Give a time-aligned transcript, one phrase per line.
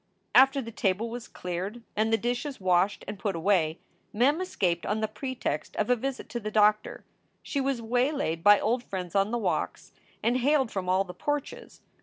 [0.33, 3.77] After the table was cleared and the dishes washed and put away,
[4.11, 7.05] Mem escaped on the pretext of a visit to the doctor.
[7.43, 9.91] She was waylaid by old friends on the walks
[10.23, 11.81] and hailed from all the porches.